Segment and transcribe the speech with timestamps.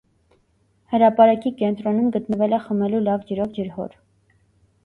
[0.93, 3.95] Հրապարակի կենտրոնում գտնվել է խմելու լավ ջրով ջրհոր։